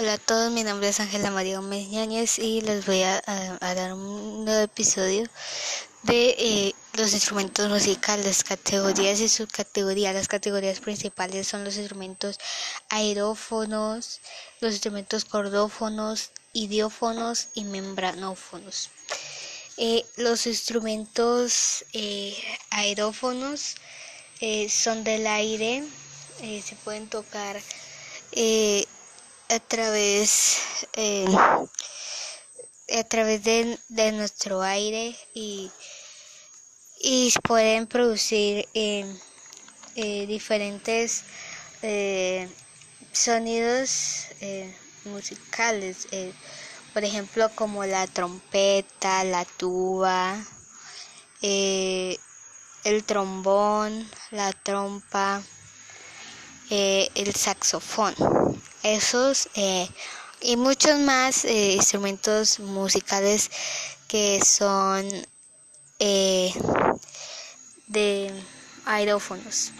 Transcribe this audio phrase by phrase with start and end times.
[0.00, 3.20] Hola a todos, mi nombre es Ángela María Gómez Ñáñez y les voy a,
[3.60, 5.28] dar un nuevo episodio
[6.04, 10.14] de eh, los instrumentos musicales, categorías y subcategorías.
[10.14, 12.38] Las categorías principales son los instrumentos
[12.90, 14.20] aerófonos,
[14.60, 18.90] los instrumentos cordófonos, idiófonos y membranófonos.
[19.78, 22.36] Eh, los instrumentos eh,
[22.70, 23.74] aerófonos
[24.68, 25.82] son del aire,
[26.38, 27.60] se pueden tocar
[29.48, 30.58] a través
[30.94, 31.26] eh,
[32.96, 35.70] a través de, de nuestro aire y,
[37.00, 39.04] y pueden producir eh,
[39.96, 41.24] eh, diferentes
[41.82, 42.48] eh,
[43.12, 46.32] sonidos eh, musicales eh,
[46.94, 50.36] por ejemplo como la trompeta la tuba
[51.40, 52.18] el
[53.06, 55.42] trombón la trompa
[56.70, 58.14] el saxofón
[58.82, 59.88] esos eh,
[60.40, 63.50] y muchos más eh, instrumentos musicales
[64.08, 65.06] que son
[65.98, 66.52] eh,
[67.88, 68.32] de
[68.84, 69.72] aerófonos.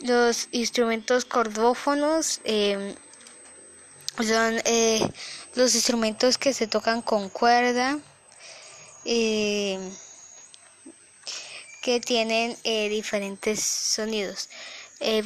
[0.00, 2.94] Los instrumentos cordófonos eh,
[4.18, 4.60] son
[5.54, 7.98] los instrumentos que se tocan con cuerda
[9.04, 9.78] eh,
[11.82, 14.48] que tienen diferentes sonidos,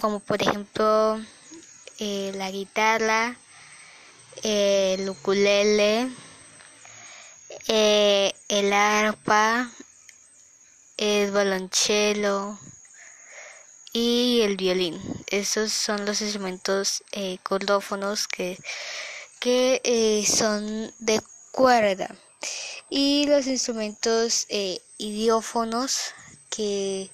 [0.00, 1.20] como por ejemplo
[1.98, 3.36] eh, la guitarra,
[4.42, 6.10] eh, el ukulele,
[7.68, 9.70] eh, el arpa,
[10.98, 12.58] el violonchelo
[13.92, 15.00] y el violín.
[15.28, 17.02] Esos son los instrumentos
[17.42, 18.58] cordófonos que,
[19.40, 22.14] que son de cuerda.
[22.90, 24.46] Y los instrumentos
[24.98, 26.12] idiófonos
[26.50, 27.10] que,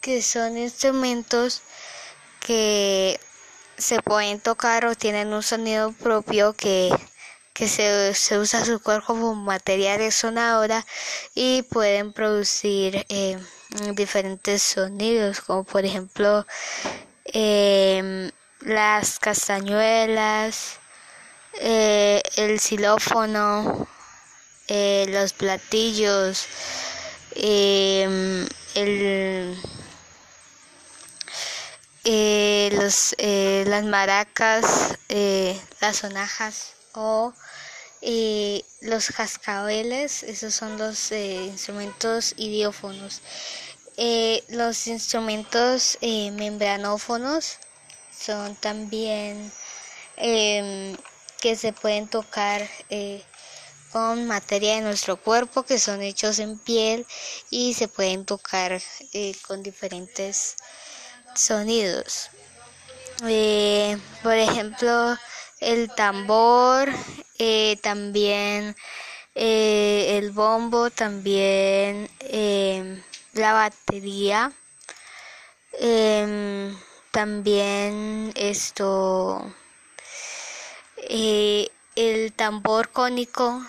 [0.00, 1.62] que son instrumentos
[2.40, 3.20] que
[3.80, 6.90] se pueden tocar o tienen un sonido propio que,
[7.54, 10.86] que se, se usa su cuerpo como material resonadora
[11.34, 13.38] y pueden producir eh,
[13.94, 16.46] diferentes sonidos como por ejemplo
[17.24, 20.78] eh, las castañuelas
[21.60, 23.88] eh, el xilófono
[24.68, 26.46] eh, los platillos
[27.34, 29.56] eh, el
[32.04, 37.34] eh, los, eh, las maracas, eh, las sonajas o
[38.80, 43.20] los cascabeles, esos son los instrumentos idiófonos.
[44.48, 47.58] Los instrumentos membranófonos
[48.18, 49.52] son también
[50.16, 50.96] em,
[51.42, 52.66] que se pueden tocar
[53.92, 57.06] con materia de nuestro cuerpo que son hechos en piel
[57.50, 58.80] y se pueden tocar
[59.46, 60.56] con diferentes
[61.34, 62.30] sonidos.
[63.26, 65.16] Eh, por ejemplo,
[65.60, 66.88] el tambor,
[67.38, 68.74] eh, también
[69.34, 73.02] eh, el bombo, también eh,
[73.32, 74.52] la batería,
[75.78, 76.76] em,
[77.12, 79.54] también esto,
[80.96, 83.64] eh, el tambor cónico,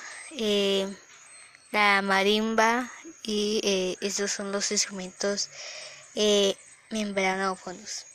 [1.71, 2.91] la marimba
[3.23, 5.49] y esos son los instrumentos
[6.91, 8.05] membranófonos.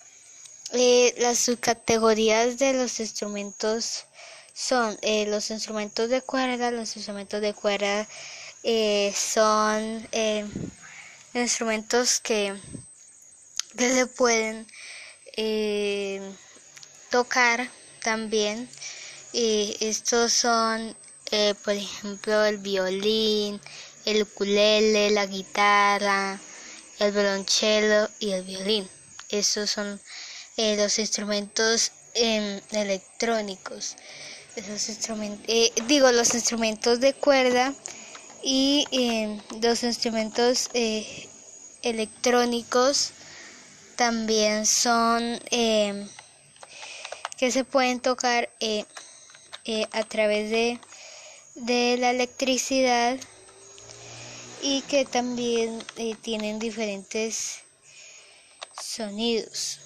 [0.73, 4.05] Eh, las subcategorías de los instrumentos
[4.53, 6.71] son eh, los instrumentos de cuerda.
[6.71, 8.07] Los instrumentos de cuerda
[8.63, 10.45] eh, son eh,
[11.35, 12.55] instrumentos que,
[13.77, 14.67] se pueden
[15.37, 16.21] eh,
[17.11, 17.71] tocar
[18.03, 18.69] también.
[19.33, 20.97] Y estos son,
[21.31, 23.61] eh, por ejemplo, el violín,
[24.05, 26.41] el ukulele, la guitarra,
[26.99, 28.89] el violonchelo y el violín.
[29.29, 30.01] Esos son
[30.57, 33.97] eh, los instrumentos em, electrónicos.
[34.57, 35.47] Esos instrumentos,
[35.87, 37.75] digo, los instrumentos de cuerda
[38.43, 41.29] y em, los instrumentos eh,
[41.83, 43.11] electrónicos
[43.97, 46.09] también son em,
[47.37, 48.85] que se pueden tocar eh,
[49.65, 50.79] eh, a través de,
[51.55, 53.19] de la electricidad
[54.69, 57.61] y que también eh, tienen diferentes
[58.83, 59.79] sonidos.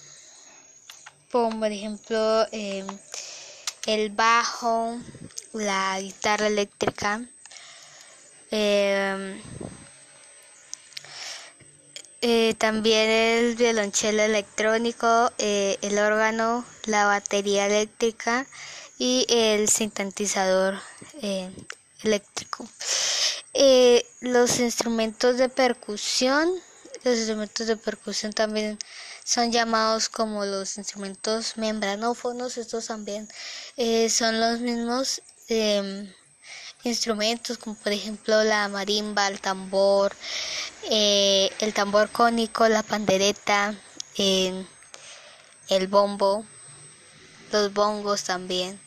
[1.30, 2.86] Como por ejemplo eh,
[3.86, 4.98] el bajo
[5.52, 7.22] la guitarra eléctrica
[8.50, 9.40] eh,
[12.22, 18.46] eh, también el violonchelo electrónico eh, el órgano la batería eléctrica
[18.98, 20.78] y el sintetizador
[22.02, 22.66] eléctrico
[23.55, 26.50] eh, los instrumentos de percusión
[27.02, 28.79] los instrumentos de percusión también
[29.25, 32.58] son llamados como los instrumentos membranófonos.
[32.58, 33.26] Estos también
[33.79, 36.12] eh, son los mismos em,
[36.85, 40.14] instrumentos como por ejemplo la marimba, el tambor,
[40.91, 43.75] eh, el tambor cónico, la pandereta,
[44.17, 44.67] em,
[45.69, 46.44] el bombo,
[47.52, 48.79] los bongos también.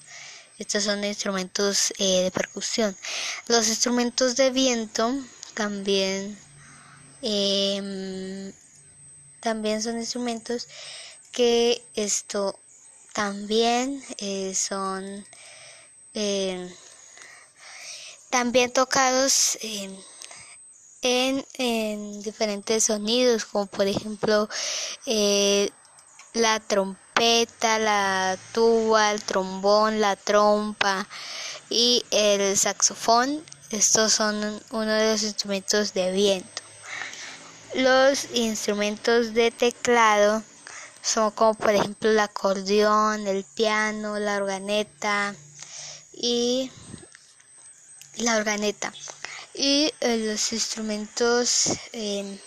[0.64, 2.96] Estos son instrumentos eh, de percusión.
[3.48, 5.14] Los instrumentos de viento
[5.56, 6.40] también
[7.22, 8.54] em,
[9.42, 10.70] también son instrumentos
[11.34, 12.58] que esto
[13.12, 15.28] también eh, son
[16.14, 16.74] eh,
[18.30, 24.48] también tocados en, en, diferentes sonidos como por ejemplo
[25.06, 25.70] eh,
[26.34, 27.03] la trompeta
[27.62, 31.08] la tuba el trombón la trompa
[31.70, 36.62] y el saxofón estos son uno de los instrumentos de viento
[37.76, 40.44] los instrumentos de teclado
[41.04, 45.36] son como por ejemplo el acordeón, el piano, la organeta
[46.14, 46.72] y
[48.16, 48.94] la organeta.
[49.54, 52.40] Y eh, los instrumentos em,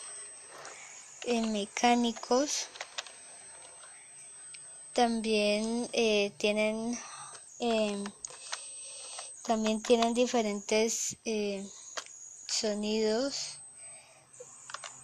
[1.52, 2.68] mecánicos
[4.96, 6.98] también eh, tienen
[7.58, 8.02] em,
[9.44, 11.62] también tienen diferentes eh,
[12.48, 13.58] sonidos.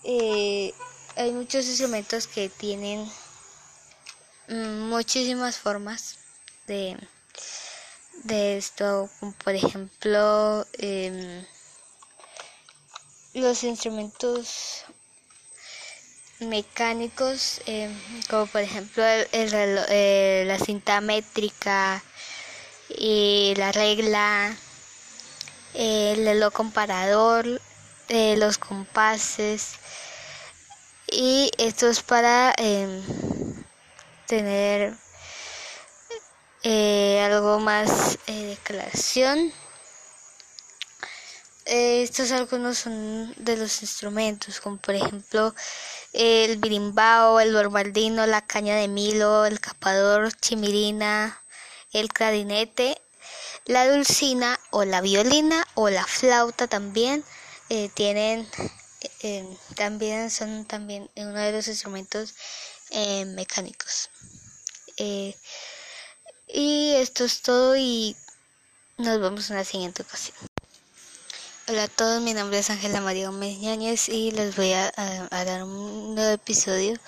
[0.02, 0.72] Eh,
[1.16, 3.06] hay muchos instrumentos que tienen
[4.48, 6.16] mm, muchísimas formas
[6.66, 6.96] de,
[8.24, 11.44] de esto, como por ejemplo em,
[13.34, 14.86] los instrumentos
[16.48, 17.92] mecánicos, em,
[18.28, 19.28] como por ejemplo el,
[19.88, 22.02] eh, la cinta métrica
[22.88, 24.54] y la regla,
[25.74, 27.60] el reloj comparador,
[28.08, 29.74] eh, los compases.
[31.10, 32.54] Y esto es para
[34.26, 34.94] tener
[36.62, 39.52] eh, algo más eh, de declaración
[41.64, 45.54] estos algunos son de los instrumentos como por ejemplo
[46.12, 51.42] el birimbao, el borbardino, la caña de milo, el capador, chimirina,
[51.92, 53.00] el clarinete,
[53.66, 57.24] la dulcina o la violina o la flauta también
[57.68, 58.48] eh, tienen
[59.22, 62.34] eh, también son también uno de los instrumentos
[62.90, 64.10] eh, mecánicos.
[66.54, 68.14] Y esto es todo y
[68.98, 70.51] nos vemos en la siguiente ocasión
[71.68, 74.90] Hola a todos, mi nombre es Ángela María Gómez y les voy a,
[75.30, 76.98] dar un nuevo episodio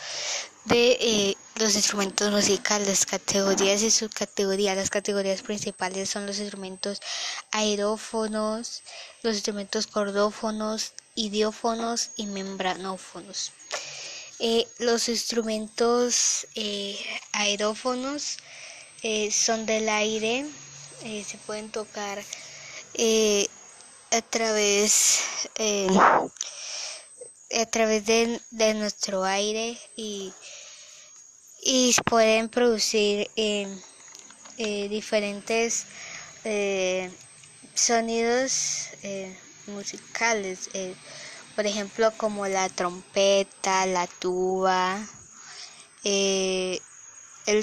[0.67, 4.77] de los instrumentos musicales, categorías y subcategorías.
[4.77, 7.01] Las categorías principales son los instrumentos
[7.51, 8.85] aerófonos,
[9.23, 13.51] los instrumentos cordófonos, idiófonos y membranófonos.
[14.39, 16.97] Eh, los instrumentos eh,
[17.33, 18.37] aerófonos
[19.03, 20.47] eh, son del aire,
[21.03, 22.23] se pueden tocar
[24.16, 25.20] a través
[27.56, 30.32] a través de, de nuestro aire y
[31.64, 33.66] y pueden producir eh,
[34.58, 35.87] eh, diferentes
[36.44, 37.11] eh,
[37.75, 38.90] sonidos
[39.66, 40.69] musicales,
[41.56, 44.99] por ejemplo como la trompeta, la tuba,
[46.05, 46.81] el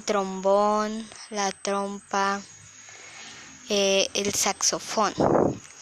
[0.04, 2.42] trombón, la trompa,
[3.70, 5.14] el saxofón.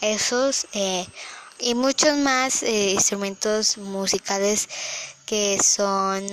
[0.00, 0.66] Esos
[1.58, 4.68] y muchos más instrumentos musicales
[5.30, 6.26] que son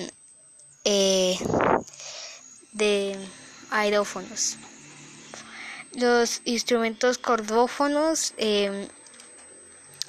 [0.83, 1.37] eh,
[2.71, 3.15] de
[3.69, 4.57] aerófonos.
[5.93, 8.87] Los instrumentos cordófonos eh,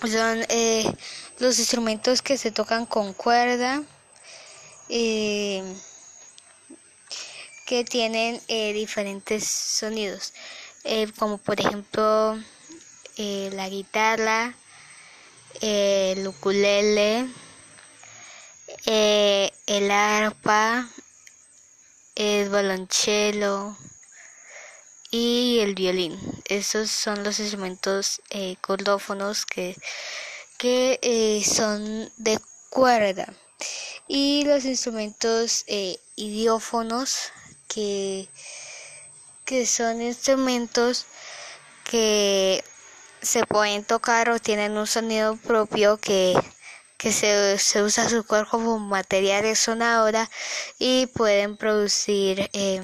[0.01, 0.91] son eh,
[1.39, 3.83] los instrumentos que se tocan con cuerda,
[4.89, 5.75] que
[7.91, 10.33] tienen diferentes sonidos,
[11.19, 12.39] como por ejemplo
[13.19, 14.55] la guitarra,
[15.61, 17.29] el ukulele,
[18.87, 20.89] eh, el arpa,
[22.15, 23.77] el balonchelo
[25.11, 26.19] y el violín.
[26.45, 29.77] Esos son los instrumentos eh, cordófonos que,
[30.57, 32.39] que eh, son de
[32.71, 33.33] cuerda.
[34.07, 37.33] Y los instrumentos eh, idiófonos
[37.67, 38.29] que,
[39.45, 41.07] que son instrumentos
[41.85, 42.63] que
[43.23, 46.35] se pueden tocar o tienen un sonido propio que
[46.97, 50.29] que se, se usa su cuerpo como material sonadora
[50.81, 52.83] y pueden producir eh,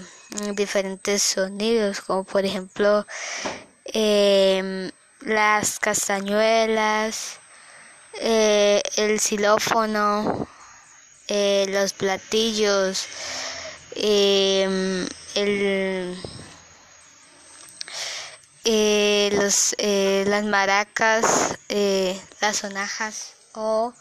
[0.54, 3.06] diferentes sonidos como por ejemplo
[3.86, 7.40] em, las castañuelas
[8.20, 10.46] eh, el xilófono
[11.28, 13.06] eh, los platillos,
[13.96, 16.16] em, el,
[18.64, 21.58] eh, los, eh, las maracas,
[22.40, 23.92] las sonajas o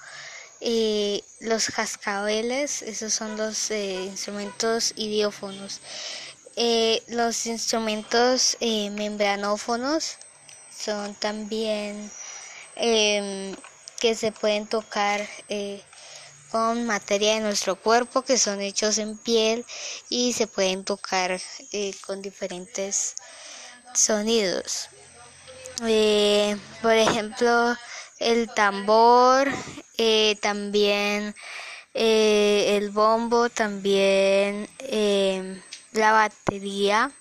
[1.40, 5.82] los cascabeles, esos son los instrumentos idiófonos.
[7.08, 10.18] los instrumentos membranófonos
[10.84, 12.12] son también
[12.76, 13.56] em,
[14.00, 15.82] que se pueden tocar eh,
[16.52, 19.66] con materia de nuestro cuerpo que son hechos en piel
[20.10, 21.40] y se pueden tocar
[21.72, 23.16] eh, con diferentes
[23.94, 24.90] sonidos.
[25.86, 27.76] Eh, por ejemplo,
[28.20, 29.48] el tambor,
[30.42, 31.36] también
[31.94, 34.68] el bombo, también
[35.94, 37.12] la batería,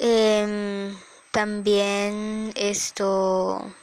[0.00, 0.96] em,
[1.30, 3.74] también esto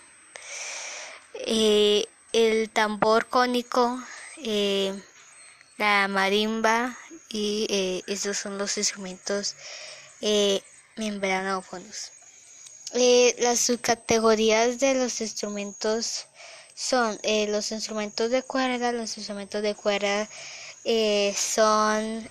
[1.34, 4.02] eh, el tambor cónico,
[4.38, 4.94] eh,
[5.78, 6.96] la marimba
[7.30, 9.56] y eh, esos son los instrumentos
[10.98, 12.12] membranófonos.
[13.40, 16.28] las subcategorías de los instrumentos
[16.76, 20.28] son los instrumentos de cuerda, los instrumentos de cuerda
[21.36, 22.30] son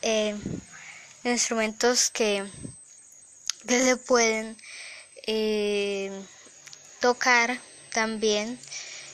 [1.25, 2.45] instrumentos que,
[3.67, 4.57] se pueden
[7.01, 7.61] tocar
[7.93, 8.59] también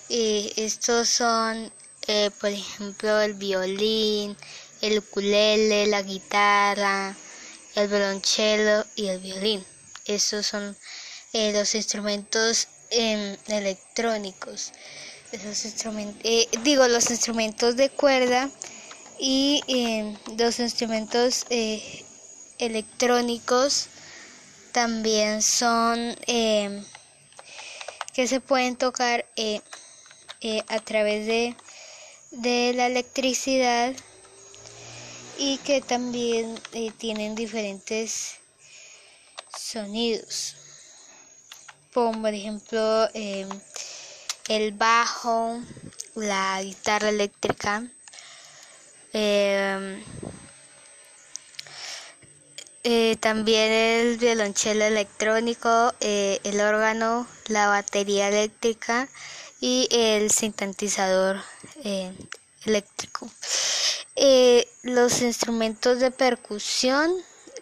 [0.09, 1.73] y estos son,
[2.07, 4.37] eh, por ejemplo, el violín,
[4.81, 7.17] el ukulele, la guitarra,
[7.77, 9.65] el violonchelo y el violín.
[10.07, 10.77] Estos son
[11.33, 14.73] eh, los instrumentos em, electrónicos.
[15.31, 18.51] Esos instrumentos, eh, digo, los instrumentos de cuerda
[19.19, 21.45] y em, los instrumentos
[22.59, 23.89] electrónicos
[24.73, 26.85] también son em,
[28.15, 29.61] que se pueden tocar eh,
[30.69, 31.57] a través de,
[32.31, 33.95] de, la electricidad
[35.39, 38.37] y que también eh, tienen diferentes
[39.57, 40.57] sonidos
[41.93, 43.49] como por ejemplo em,
[44.49, 45.59] el bajo
[46.15, 47.85] la guitarra eléctrica
[49.13, 50.03] em,
[52.85, 59.09] eh, también el violonchelo electrónico, el órgano, la batería eléctrica
[59.61, 61.43] y el sintetizador
[61.83, 62.13] eh,
[62.65, 63.29] eléctrico.
[64.17, 67.15] Eh, los instrumentos de percusión,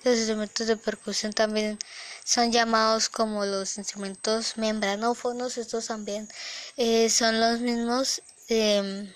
[0.04, 1.78] los instrumentos de percusión también
[2.24, 6.28] son llamados como los instrumentos membranófonos, estos también
[6.76, 9.12] eh, son los mismos em,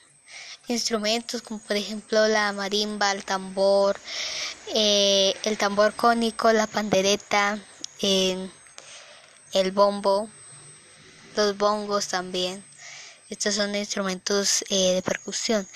[0.67, 3.97] instrumentos como por ejemplo la marimba, el tambor,
[4.75, 7.59] el tambor cónico, la pandereta,
[8.01, 8.51] el
[9.73, 10.29] bombo,
[11.37, 12.68] los bongos también.
[13.29, 15.69] Estos son instrumentos eh, de percusión.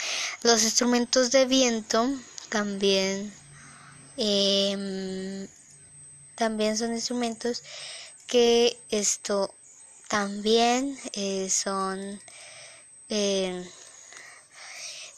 [0.43, 2.09] Los instrumentos de viento
[2.49, 3.33] también,
[4.17, 5.47] em,
[6.35, 7.63] también son instrumentos
[8.27, 9.55] que esto
[10.09, 12.21] también eh, son
[13.09, 13.65] em,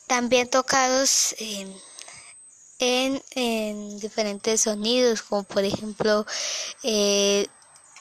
[0.06, 1.74] también tocados en,
[2.78, 6.26] en, diferentes sonidos como por ejemplo
[6.82, 7.46] eh,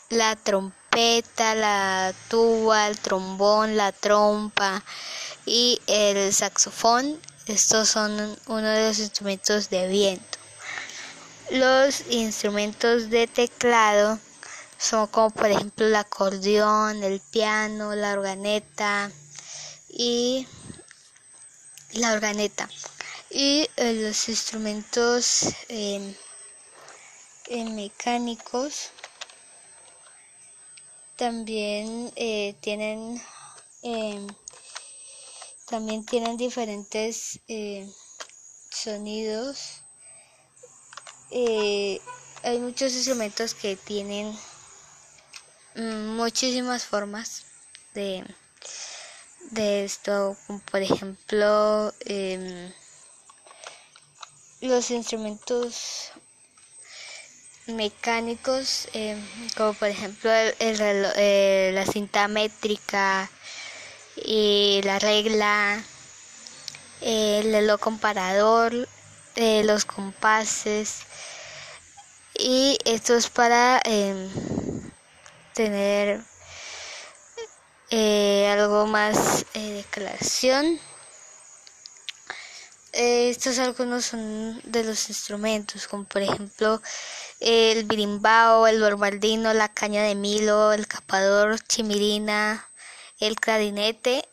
[0.10, 4.84] la trompeta la tuba, el trombón, la trompa
[5.46, 7.20] y el saxofón.
[7.48, 8.12] Estos son
[8.48, 10.38] uno de los instrumentos de viento.
[11.50, 14.20] Los instrumentos de teclado
[14.78, 19.12] son como por ejemplo el acordeón, el piano, la organeta
[19.90, 20.48] y
[21.94, 22.70] la organeta.
[23.30, 26.16] Y eh, los instrumentos eh,
[27.50, 28.92] mecánicos
[31.24, 33.22] también eh, tienen
[33.82, 34.28] em,
[35.70, 37.90] también tienen diferentes eh,
[38.70, 39.84] sonidos.
[41.32, 42.02] Eh,
[42.44, 44.38] hay muchos instrumentos que tienen
[45.76, 47.46] mm, muchísimas formas
[47.94, 48.26] de
[49.52, 52.74] de esto como por ejemplo em,
[54.60, 56.12] los instrumentos
[57.68, 59.18] mecánicos, eh,
[59.56, 63.30] como por ejemplo el, eh, la cinta métrica,
[64.16, 65.82] y la regla,
[67.02, 68.88] el reloj comparador,
[69.36, 71.02] eh, los compases,
[72.38, 74.30] y esto es para em,
[75.54, 76.22] tener
[78.50, 79.86] algo más de
[82.94, 83.30] creación.
[83.32, 86.82] estos algunos son de los instrumentos, como por ejemplo
[87.40, 92.70] el birimbao, el borbardino, la caña de milo, el capador, chimirina,
[93.20, 94.24] el clarinete,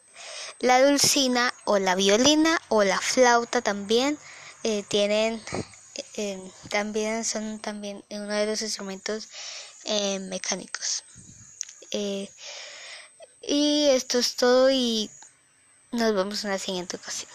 [0.61, 4.19] La dulcina o la violina o la flauta también
[4.63, 5.43] eh, tienen
[6.17, 6.39] eh,
[6.71, 9.29] también son también uno de los instrumentos
[10.29, 11.05] mecánicos.
[13.43, 15.11] y esto es todo y
[15.93, 17.31] nos vemos en la siguiente ocasión.